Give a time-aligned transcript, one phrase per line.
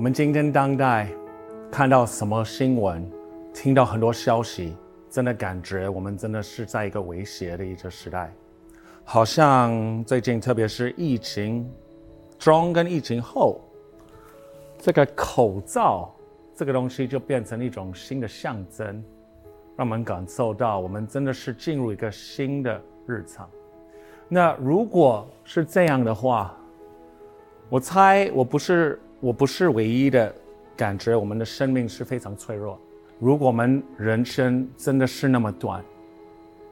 [0.00, 1.06] 我们今天当代
[1.70, 3.06] 看到什么新闻，
[3.52, 4.74] 听到很多消息，
[5.10, 8.32] 真的感觉我们真的是在一个威胁的一个时代。
[9.04, 11.70] 好像最近，特别是疫情
[12.38, 13.60] 中跟疫情后，
[14.78, 16.10] 这个口罩
[16.56, 19.04] 这个东西就变成一种新的象征，
[19.76, 23.46] 让我们感受到我们真的是进入一个新的日常。
[24.30, 26.56] 那如果是这样的话，
[27.68, 30.34] 我猜我不是我不是唯一的
[30.74, 32.80] 感觉，我们的生命是非常脆弱。
[33.18, 35.84] 如果我们人生真的是那么短，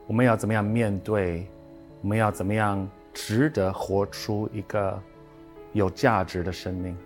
[0.06, 1.46] 我们要怎么样面对？
[2.00, 4.98] 我们要怎么样值得活出一个
[5.74, 6.96] 有价值的生命？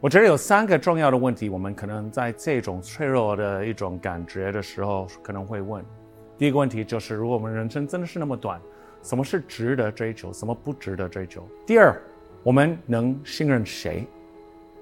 [0.00, 5.84] 我觉得有三个重要的问题，我们可能在这种脆弱的一种感觉的时候可能会问。
[6.38, 8.60] 第一个问题就是，如果我们人生真的是那么短，
[9.02, 11.44] 什么是值得追求，什么不值得追求？
[11.66, 12.00] 第二，
[12.44, 14.06] 我们能信任谁？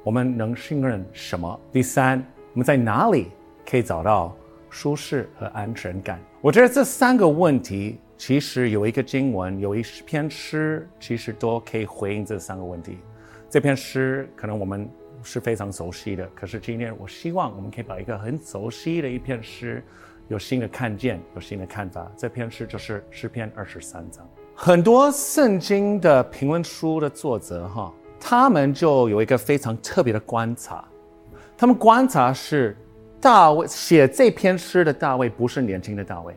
[0.09, 1.61] 我们能信任什么？
[1.71, 2.19] 第三，
[2.55, 3.31] 我们在哪里
[3.69, 4.35] 可以找到
[4.71, 6.19] 舒适和安全感？
[6.41, 7.99] 我觉得这三个问题。
[8.17, 12.97] 其实有一个经文，有一篇诗，其实都可以回应这三个问题。
[13.51, 14.89] 这篇诗可能我们
[15.23, 19.85] 是非常熟悉的，可是今天我希望我们可以把一个很熟悉的一篇诗，
[20.29, 22.11] 有新的看见，有新的看法。
[22.17, 24.27] 这篇诗就是诗篇二十三章。
[24.55, 30.85] 很多圣经的评论书的作者哈，他们就有一个非常特别的观察，
[31.57, 32.77] 他们观察是
[33.21, 36.35] 大卫写这篇诗的大卫不是年轻的大卫。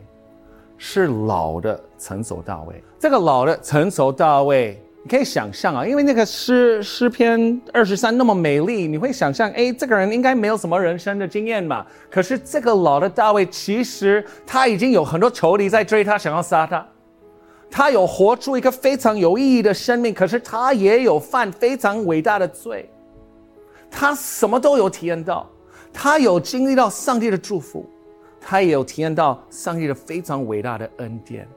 [0.84, 11.86] 是老的成熟大卫，这个老的成熟大卫，你可以想象啊，因为那个诗诗篇二十三那么美丽，你会想象，哎，这个人应该没有什么人生的经验嘛。
[12.10, 16.84] 可是这个老的大卫，其实他已经有很多仇敌在追他，想要杀他。
[17.72, 22.86] 他有活出一个非常有意义的生命，可是他也有犯非常伟大的罪。
[23.90, 25.48] 他什么都有体验到，
[25.90, 27.88] 他有经历到上帝的祝福。
[28.44, 31.48] 他也有体验到上帝的非常伟大的恩典，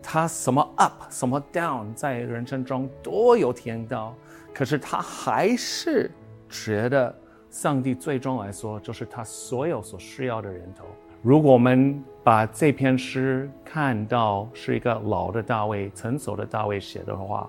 [0.00, 4.14] 他什么 up 什么 down 在人生中都有体验到，
[4.54, 6.10] 可是他还是
[6.48, 7.12] 觉得
[7.50, 10.84] 上帝最终来说就是他所有所需要的人头。
[11.22, 17.48] 如果我们把这篇诗看到是一个老的大卫、成熟的大卫写的话，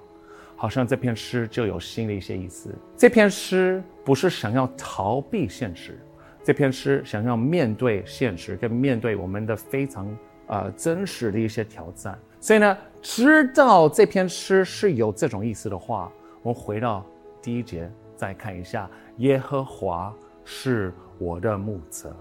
[0.57, 2.69] 好像这篇诗就有新的一些意思。
[2.97, 5.97] 这篇诗不是想要逃避现实。
[6.43, 10.17] 这篇诗想要面对现实，跟面对我们的非常
[10.47, 16.11] 呃真实的一些挑战，所以呢，知道这篇诗是有这种意思的话，
[16.41, 17.05] 我们回到
[17.41, 22.13] 第一节再看一下：耶和华是我的牧者，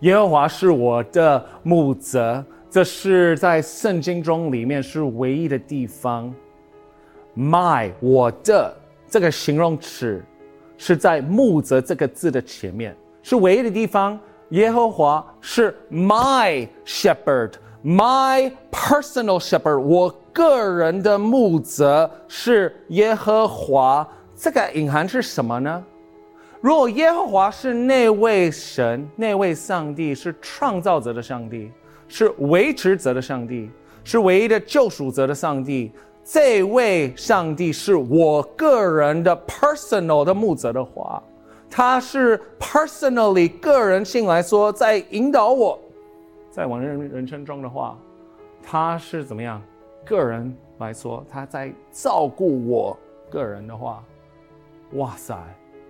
[0.00, 6.32] 耶和华是我的牧者，这是在圣经中里面是唯一的地方。
[7.36, 8.76] My 我的
[9.08, 10.22] 这个形容词
[10.76, 12.96] 是在牧者这个字的前面。
[13.22, 14.18] 是唯一的地方，
[14.50, 24.06] 耶和华是 my shepherd，my personal shepherd，我个人的牧者是耶和华。
[24.36, 25.82] 这个隐含是什么呢？
[26.66, 31.70] 如果耶和华是那位神，那位上帝是创造者的上帝，
[32.08, 33.70] 是维持者的上帝，
[34.02, 35.92] 是唯一的救赎者的上帝，
[36.24, 41.22] 这位上帝是我个人的 personal 的牧者的话。
[41.70, 45.78] 他是 personally 个人性来说，在引导我，
[46.50, 47.96] 在我人人生中的话，
[48.60, 49.62] 他是怎么样？
[50.04, 52.98] 个人来说，他在照顾我
[53.30, 54.02] 个人的话，
[54.94, 55.36] 哇塞，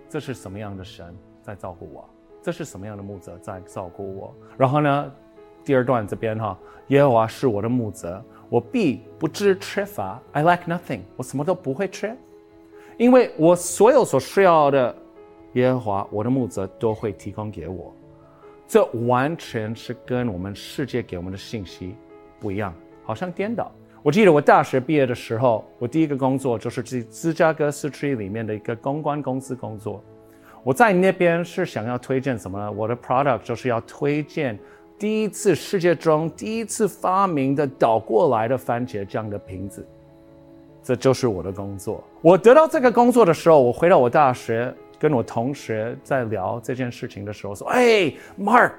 [0.09, 2.07] 这是什么样的神在照顾我？
[2.41, 4.33] 这是什么样的牧者在照顾我？
[4.57, 5.11] 然后呢，
[5.63, 10.21] 第二段这边哈，耶和华是我的牧者，我必不致缺乏。
[10.31, 12.15] I lack nothing，我什么都不会缺，
[12.97, 14.95] 因为我所有所需要的。
[15.53, 17.91] 耶和华，我的牧者都会提供给我，
[18.67, 21.95] 这完全是跟我们世界给我们的信息
[22.39, 22.71] 不一样，
[23.03, 23.71] 好像颠倒。
[24.03, 30.03] 我记得我大学毕业的时候，我第一个工作就是去芝加哥市区里面的一个公关公司工作。
[30.63, 32.71] 我在那边是想要推荐什么呢？
[32.71, 34.57] 我的 product 就是要推荐
[34.97, 39.85] 第一次世界中第一次发明的倒过来的番茄酱的瓶子。
[40.83, 42.03] 这就是我的工作。
[42.21, 44.73] 我得到这个工作的时候，我回到我大学。
[44.99, 48.71] 跟我同学在聊这件事情的时候说：“哎，Mark，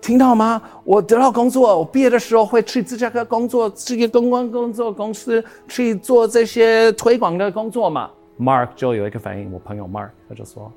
[0.00, 0.62] 听到吗？
[0.84, 10.72] 我得到工作，我毕业的时候会去芝加哥工作，去公关工作公司去做这些推广的工作嘛。” Mark 就有一个反应，我朋友 Mark 他就说：“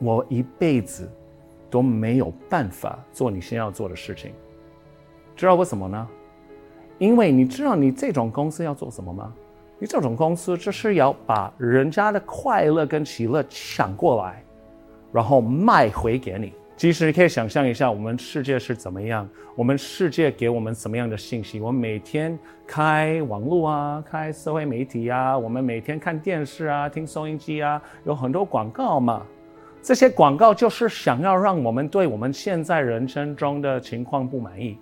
[0.00, 1.08] 我一辈子
[1.70, 4.32] 都没有办法做你现在要做的事情，
[5.36, 6.08] 知道为什么呢？
[6.98, 9.32] 因为你知道你这种公司要做什么吗？
[9.78, 14.42] 你这种公司就是要把人家的快乐跟喜乐抢过来，
[15.12, 19.28] 然后卖回给你。”其实可以想象一下，我们世界是怎么样？
[19.54, 21.60] 我们世界给我们什么样的信息？
[21.60, 22.36] 我们每天
[22.66, 29.22] 开网络啊，开社会媒体啊，我们每天看电视啊，听收音机啊，有很多广告嘛。
[29.80, 34.76] 这些广告就是想要让我们对我们现在人生中的情况不满意，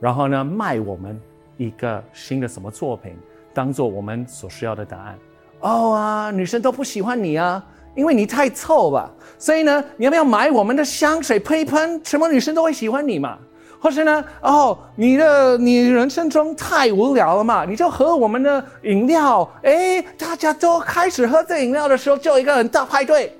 [0.00, 1.20] 然后呢，卖我们
[1.58, 3.14] 一个新的什么作品，
[3.52, 5.18] 当做我们所需要的答案。
[5.60, 7.62] 哦啊，女生都不喜欢你啊。
[7.96, 12.00] 因为你太臭吧，所以呢，你要不要买我们的香水喷一喷？
[12.04, 13.36] 什么女生都会喜欢你嘛。
[13.78, 19.48] 或是呢，哦，你的你人生中太无聊了嘛，你就喝我们的饮料。
[19.62, 23.32] 哎，大家都开始喝这饮料的时候，就一个很大派对。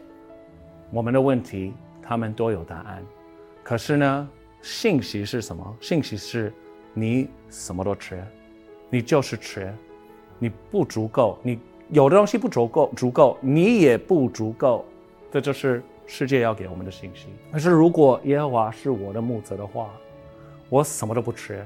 [0.91, 1.73] 我们的问题，
[2.03, 3.03] 他们都有答案。
[3.63, 4.29] 可是呢，
[4.63, 5.77] 信息是什么？
[5.81, 6.53] 信息是，
[6.95, 8.25] 你什么都缺，
[8.89, 9.75] 你就是缺，
[10.39, 11.59] 你不足够，你。
[11.91, 14.85] 有的东西不足够，足够你也不足够，
[15.31, 17.29] 这就是世界要给我们的信息。
[17.53, 19.91] 可是如果耶和华是我的牧者的话，
[20.69, 21.65] 我什么都不缺，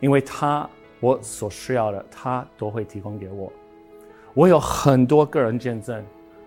[0.00, 0.68] 因为他
[0.98, 3.52] 我所需要的，他都会提供给我。
[4.32, 6.04] 我有很多个人见证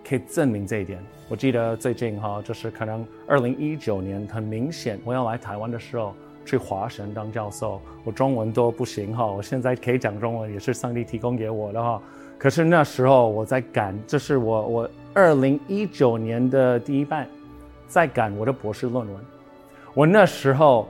[0.07, 1.01] 可以证明这一点。
[1.30, 6.13] 我记得最近哈，就是可能二零一九年，很明显我要来台湾的时候，
[6.45, 12.01] 去华神当教授，我中文都不行哈，我现在可以讲中文，也是上帝提供给我的哈。
[12.38, 17.28] 可是那时候我在赶，这是我我二零一九年的第一半，
[17.88, 19.16] 在赶我的博士论文。
[19.94, 20.88] 我那时候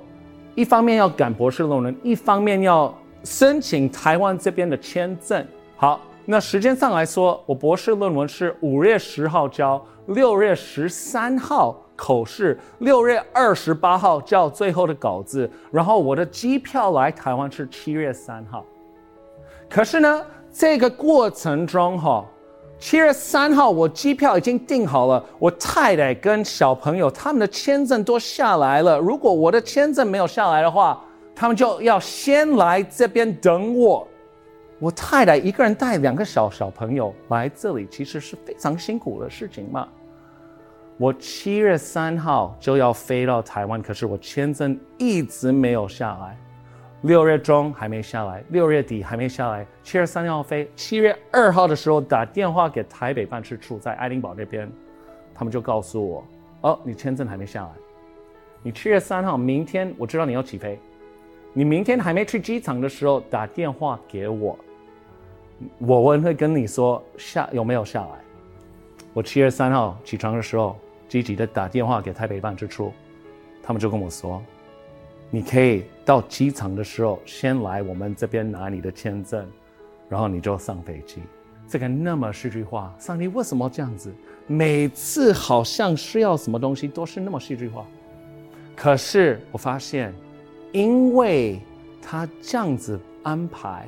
[0.56, 5.46] 一方面要赶博士论文，一方面要申请台湾这边的签证。
[5.78, 18.66] 好，那时间上来说，我博士论文是五月十号交，六月十三号口试，六月二十八号交最后的稿子，然后我的机票来台湾是七月三号。
[19.70, 20.26] 可是呢，
[20.60, 22.26] 这个过程中，哈，
[22.80, 28.98] 七月三号我机票已经订好了，我太太跟小朋友他们的签证都下来了。
[28.98, 31.00] 如果我的签证没有下来的话，
[31.36, 34.08] 他们就要先来这边等我。
[34.80, 39.88] 我太太一个人带两个小小朋友来这里，其实是非常辛苦的事情嘛。
[40.98, 46.36] 我七月三号就要飞到台湾，可是我签证一直没有下来。
[47.04, 54.70] 六月中还没下来，六月底还没下来，七月三号飞，七月二号的时候打电话给台北办事处，在爱丁堡那边，
[55.34, 56.24] 他们就告诉我，
[56.62, 57.70] 哦，你签证还没下来，
[58.64, 60.80] 你七月三号明天我知道你要起飞，
[61.54, 64.58] 你明天还没去机场的时候打电话给我，
[65.78, 68.10] 我问会跟你说下有没有下来。
[69.14, 70.76] 我七月三号起床的时候，
[71.08, 72.92] 积极的打电话给台北办事处，
[73.62, 74.42] 他们就跟我说。
[75.30, 79.46] 你可以到机场的时候，先来我们这边拿你的签证，
[80.08, 81.22] 然后你就上飞机。
[81.68, 84.10] 这个那么戏剧化，上帝为什么这样子？
[84.48, 87.86] 每次好像需要什么东西都是那么戏剧化。
[88.74, 90.14] 可是我发现，
[90.72, 91.60] 因为
[92.02, 93.86] 他这样子安排，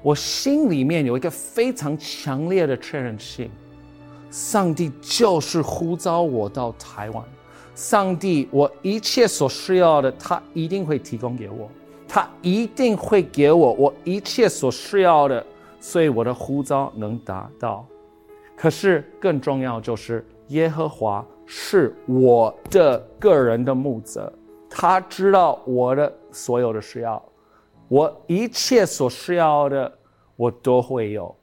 [0.00, 3.50] 我心里面有一个非常强烈的确认性：
[4.30, 7.22] 上帝就是呼召我到台湾。
[7.74, 11.68] 上帝，我一切所需要的，他一定会提供给我，
[12.06, 15.44] 他一定会给我我一切所需要的，
[15.80, 17.86] 所以我的呼召能达到。
[18.54, 24.32] 可是更重要就是，耶和华是我的个人的牧者，
[24.68, 27.20] 他知道我的所有的需要，
[27.88, 29.90] 我一切所需要的，
[30.36, 31.34] 我都会有，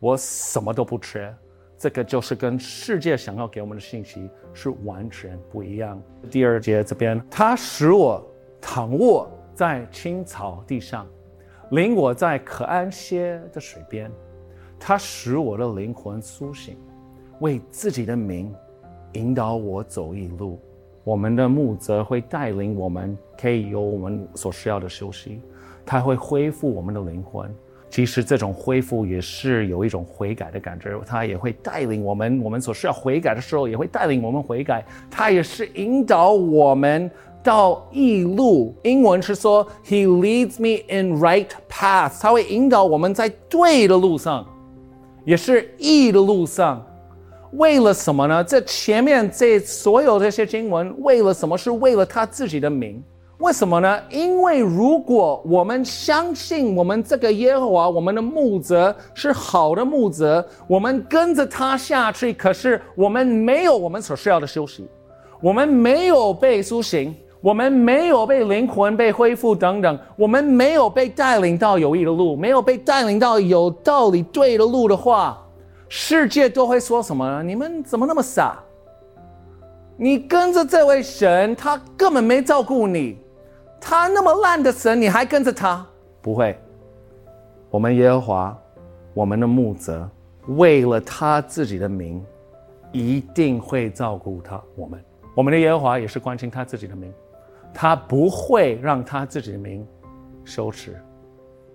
[0.00, 1.32] 我什么都不缺。
[1.78, 6.02] 这个就是跟世界想要给我们的信息是完全不一样。
[6.30, 8.26] 第二节这边，他使我
[8.60, 11.06] 躺卧在青草地上，
[11.70, 14.10] 领我在可安歇的水边。
[14.78, 16.76] 他使我的灵魂苏醒，
[17.40, 18.54] 为自己的名
[19.12, 20.60] 引导我走一路。
[21.04, 25.40] 我们的牧者会带领我们，可以有我们所需要的休息。
[25.84, 27.54] 他会恢复我们的灵魂。
[27.88, 34.84] 其实这种恢复也是有一种悔改的感觉，他也会带领我们，我们所需要悔改的时候，也会带领我们悔改。
[35.10, 37.10] 他也是引导我们
[37.42, 38.74] 到义路。
[38.82, 42.20] 英文是说，He leads me in right path。
[42.20, 44.46] 他会引导我们在对的路上，
[45.24, 46.84] 也是义的路上。
[47.52, 48.44] 为了什么呢？
[48.44, 51.56] 这前面这所有这些经文，为了什么？
[51.56, 53.02] 是为了他自己的名。
[53.38, 54.00] 为什么呢？
[54.08, 64.88] 因为如果我们相信我们这个耶和华，我们的牧者是好的牧者，我们跟着他下去，可是我们没有我们所需要的休息，
[65.42, 75.38] 我们没有被苏醒，我们没有被灵魂被恢复等等，我们没有被带领到有益的路，没有被带领到有道理对的路的话，
[75.90, 77.42] 世界都会说什么呢？
[77.42, 78.58] 你们怎么那么傻？
[79.98, 83.18] 你跟着这位神，他根本没照顾你。
[83.80, 85.86] 他那么烂的神，你还跟着他？
[86.20, 86.58] 不会，
[87.70, 88.58] 我们耶和华，
[89.14, 90.08] 我们的牧者，
[90.48, 92.24] 为了他自己的名，
[92.90, 94.60] 一定会照顾他。
[94.74, 95.04] 我们，
[95.36, 97.12] 我们的耶和华也是关心他自己的名，
[97.72, 99.86] 他不会让他自己的名
[100.44, 101.00] 羞耻，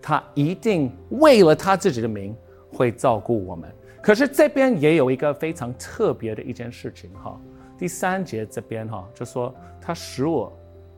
[0.02, 2.36] 他一定为了他自己的名
[2.74, 3.72] 会照顾我们。
[4.02, 7.40] 可是这边也有一个非常特别的一件事情哈，
[7.78, 10.52] 第三节这边哈就说他使我。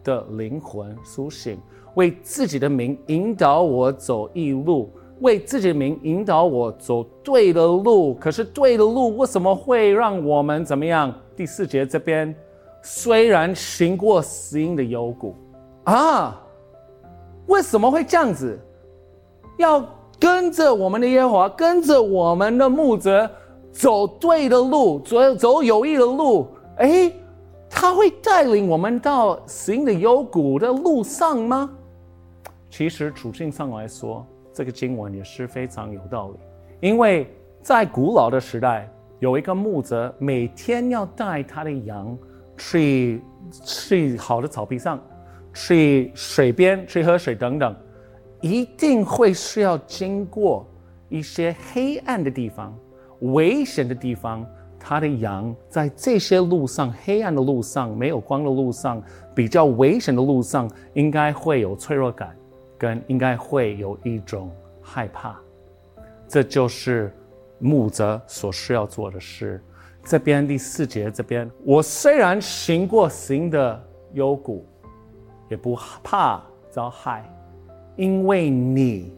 [0.03, 1.57] 的灵魂苏醒，
[1.95, 4.91] 为自己的名引导我走义路，
[5.21, 8.13] 为自己的名引导我走对的路。
[8.15, 11.13] 可是对的路为什么会让我们怎么样？
[11.35, 12.35] 第四节这边，
[12.81, 15.35] 虽然行过死荫的幽谷，
[15.85, 16.41] 啊，
[17.47, 18.59] 为什么会这样子？
[19.57, 19.83] 要
[20.19, 23.29] 跟着我们的耶和华，跟着我们的牧者
[23.71, 26.47] 走对的路，走走有益的路。
[26.77, 27.11] 哎。
[27.75, 31.69] 他会带领我们到行的幽谷的路上吗？
[32.69, 36.37] 其实处境上来说，这个经文也是非常有道理。
[36.79, 37.27] 因为
[37.61, 38.89] 在古老的时代，
[39.19, 42.17] 有一个牧者每天要带他的羊
[42.57, 43.21] 去
[43.63, 44.99] 去好的草地上，
[45.53, 47.75] 去水边去喝水等等，
[48.41, 50.65] 一定会需要经过
[51.09, 52.73] 一些黑暗的地方、
[53.19, 54.45] 危险的地方。
[54.85, 59.01] 他的羊在这些路上，黑暗的路上，没有光的路上，
[59.33, 62.35] 比较危险的路上，应该会有脆弱感，
[62.77, 65.39] 跟应该会有一种害怕。
[66.27, 67.15] 这就是
[67.59, 69.63] 牧者所需要做的事。
[70.03, 74.65] 这边第四节这边，我虽然行过行的幽谷，
[75.49, 77.23] 也不怕遭害，
[77.95, 79.15] 因为你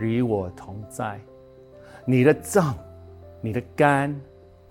[0.00, 1.20] 与我同在，
[2.06, 2.74] 你的杖，
[3.42, 4.18] 你的肝。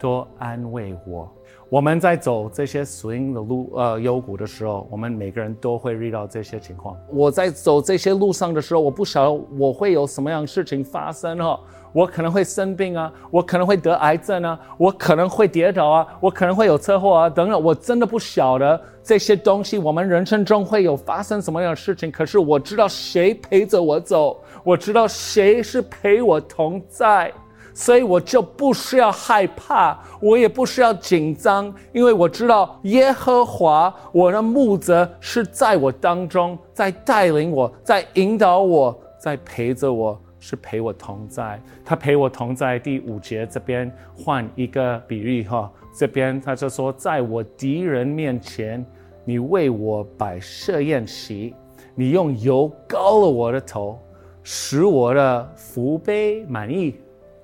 [0.02, 1.32] 多安慰我。
[1.70, 6.98] 我们在走这些 swing 的路，呃，幽谷的时候，我们每个人都会遇到这些情况。
[7.10, 11.58] 我在走这些路上的时候，我不晓得我会有什么样的事情发生哈。
[11.94, 17.62] 我可能会生病啊，我可能会得癌症啊，我可能会跌倒啊，我可能会有车祸啊，等等。
[17.62, 22.10] 我真的不晓得这些东西，我们人生中会有发生什么样的事情。
[22.10, 27.32] 可是我知道谁陪着我走，我知道谁是陪我同在。
[27.74, 41.62] 所以我就不需要害怕，我也不需要紧张，因为我知道耶和华我的牧者是在我当中，在带领我，在引导我，在陪着我，是陪我同在。
[41.86, 42.78] 他陪我同在。
[42.78, 48.86] 第五节这边换一个比喻哈，这边他就说，在我敌人面前，
[49.24, 51.56] 你为我摆设宴席，
[51.96, 54.00] 你用油膏了我的头，
[54.44, 56.96] 使我的福杯满意。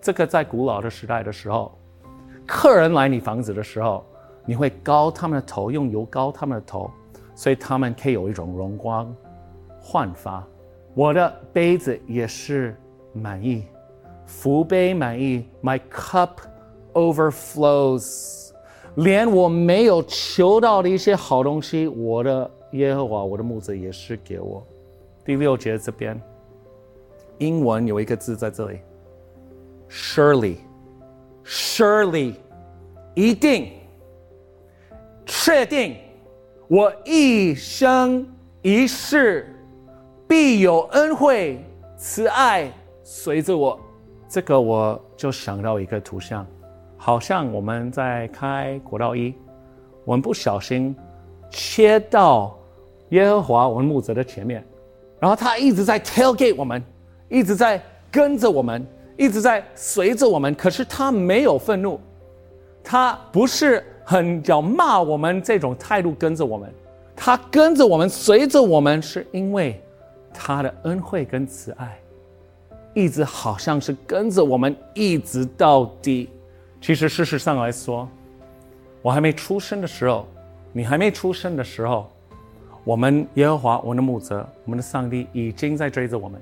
[0.08, 1.78] 这个在古老的时代的时候，
[2.46, 4.06] 客人来你房子的时候，
[4.46, 6.90] 你会高他们的头，用油膏他们的头，
[7.36, 9.14] 所以他们可以有一种荣光
[9.82, 10.48] 焕发。
[10.94, 12.74] 我的杯子也是
[13.12, 13.66] 满意，
[14.26, 16.30] 福杯满意，My cup
[16.94, 18.54] overflows。
[18.96, 24.66] 连我没有求到的一些好东西，我的耶和华，我的牧者也是给我。
[25.26, 26.18] 第六节这边，
[27.40, 28.80] 英文有一个字在这里。
[29.90, 30.58] Surely,
[31.46, 32.36] surely，
[33.16, 33.72] 一定，
[35.26, 35.96] 确定，
[36.68, 38.28] 我一生
[38.62, 39.56] 一世
[40.28, 41.64] 必有恩惠
[41.96, 43.80] 慈爱随着我。
[44.28, 46.46] 这个我就想到一个图像，
[46.98, 49.34] 好像我们在开国道一，
[50.04, 50.94] 我们不小心
[51.50, 52.60] 切到
[53.10, 54.62] 耶和华我们牧者的前面，
[55.18, 56.84] 然后他一直在 tailgate 我们，
[57.30, 58.86] 一直在跟着我们。
[59.18, 62.00] 一直在随着我们，可是他没有愤怒，
[62.84, 66.72] 他不是很要骂我们这种态度跟着我们，
[67.16, 69.82] 他跟着我们，随着我们，是因为
[70.34, 72.00] 他的恩惠跟慈爱，
[72.94, 76.30] 一直好像是跟着我们一直到底。
[76.80, 78.08] 其实事实上来说，
[79.02, 80.28] 我还没出生的时候，
[80.72, 82.08] 你还没出生的时候，
[82.84, 86.40] 我们耶和华我们的牧者，我们的上帝已经在追着我们。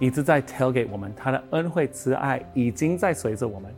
[0.00, 3.72] 一直在 tell 给我们，他的恩惠慈爱已经在随着我们。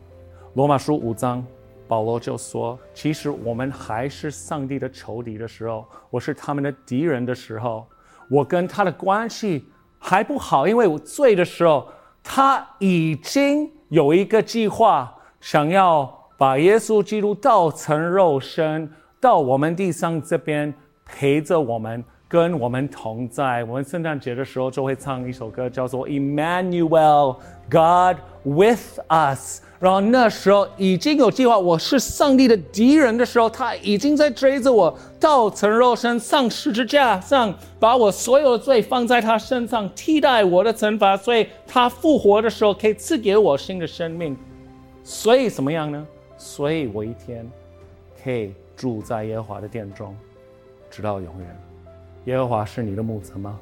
[0.55, 1.45] 罗马书五章
[1.87, 7.85] 保罗就说：“其实我们还是上帝的仇敌的时候，我是他们的敌人的时候，
[8.29, 9.65] 我跟他的关系
[9.99, 11.87] 还不好，因为我罪的时候，
[12.23, 20.73] 他已经有一个计划，想要把耶稣基督道成肉身到我们地上这边
[21.05, 27.37] 陪着我们。”跟我们同在，我们圣诞节的时候就会唱一首歌，叫做《Emmanuel
[27.69, 29.61] God with Us》。
[29.79, 41.15] 然后那时候已经有计划，我是上帝的敌人的时候，他已经在追着我，道成肉身上十字架上，把我所有的罪放在他身上，替代我的惩罚。
[41.15, 44.35] 所以他复活的时候，可以赐给我新的生命。
[45.03, 46.05] 所以怎么样呢？
[46.37, 47.49] 所以我一天
[48.23, 50.13] 可以住在耶和华的殿中，
[50.89, 51.66] 直到永远。
[52.27, 53.57] 耶和华是你的母子吗？